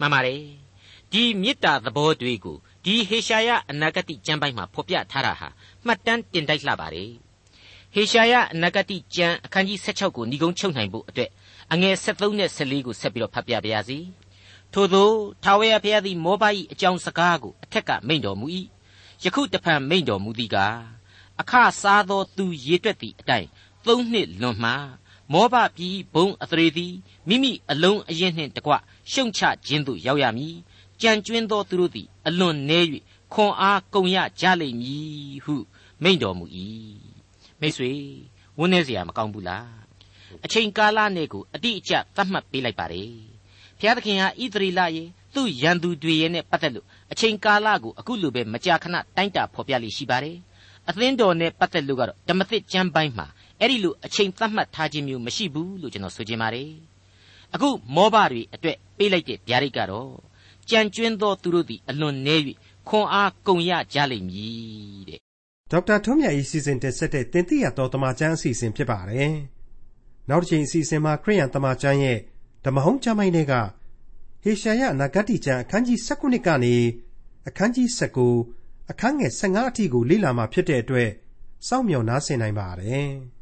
[0.00, 0.42] မှန်ပါတယ်
[1.12, 5.48] ဒီမေတ္တာသဘောတွေကိုဒီဟေရှာယအနာဂတိကျမ်းပိုင်းမှာဖော်ပြထားတာဟာ
[5.86, 7.10] မှတ်တမ်းတင်တိုက်လှပါတယ်
[7.94, 11.30] ဟေရှာယအနာဂတိကျမ်းအခန်းကြီး16ကိုညီကုန်းချုပ်နိုင်ဖို့အတွက်
[11.72, 13.98] အငယ်73နဲ့14ကိုဆက်ပြီးတော့ဖတ်ပြပါရစေ
[14.72, 15.10] ထို့သော
[15.44, 18.46] ထာဝရဘုရားသည်မောဘ၏အကြောင်းစကားကိုအထက်ကမိန့်တော်မူ၏
[19.24, 20.76] ယခုတဖန်မိန့်တော်မူသည်ကား
[21.41, 23.47] အခစားသောသူရေတွက်သည့်အတိုင်း
[23.85, 24.71] သုံးနှစ်လွန်မှ
[25.33, 26.93] မောဘပြည်ဘုံအသရေသည်
[27.27, 28.73] မိမိအလုံးအရင်နှင့်တကွ
[29.11, 30.55] ရှုံချခြင်းသို့ရောက်ရမည်
[31.01, 32.87] ကြံကျွင်းသောသူတို့သည်အလွန်နည်း၍
[33.33, 35.55] ခွန်အားကုန်ရကြလိမ့်မည်ဟု
[36.03, 36.45] မိန့်တော်မူ၏
[37.59, 37.91] မိတ်ဆွေ
[38.57, 39.69] ဝန်းနေเสียမကောင်းဘူးလား
[40.45, 43.11] အချိန်ကာလနဲ့ကိုအတိအကျသတ်မှတ်ပေးလိုက်ပါတယ်
[43.79, 50.37] ဘုရားသခင်ဟာဣသရေလရဲ့သူ့ရန်သူတွေရဲ့နဲ့ပတ်သက်လို့အချိန်ကာလကိုအခုလိုပဲမကြာခဏတိုင်းတာဖော်ပြလိရှိပါတယ်
[50.88, 53.26] အသင်းတော်နဲ့ပတ်သက်လို့ကတော့ဓမ္မသစ်ကျမ်းပိုင်းမှာ
[53.60, 56.70] အဲ့ဒီလိုအချိန်သတ်မှတ်ထားခြင်းမျိုးမရှိဘူးလို့ကျွန်တော်ဆိုချင်ပါတယ်
[57.54, 60.12] အခုမောဘတွေအတွက်ပေးလိုက်တဲ့ဗျာဒိတ်ကတော့
[60.70, 62.42] ကြံကျွင်းသောသူတို့သည်အလွန်နည်း၍
[62.88, 65.20] ခွန်အားကုန်ရကြလိမ့်မည်တဲ့
[65.70, 69.32] ဒေါက်တာထွန်းမြတ်၏စီစဉ်တင်ဆက်တဲ့တင်ပြရတော်တမချန်းအစီအစဉ်ဖြစ်ပါတယ်
[70.28, 72.18] နောက်တစ်ချိန်အစီအစဉ်မှာခရိယန်တမချန်းရဲ့
[72.64, 73.54] ဓမ္မဟောင်းကျမ်းပိုင်းတွေက
[74.42, 76.74] ဟေရှာယအနာဂတ်ကျမ်းအခန်းကြီး19ကနေ
[77.48, 78.61] အခန်းကြီး19
[78.92, 81.10] အခန်းငယ်15အထိကိုလေ့လာမှာဖြစ်တဲ့အတွက်
[81.68, 83.08] စောင့်မျှော်နားဆင်နိုင်ပါတယ်။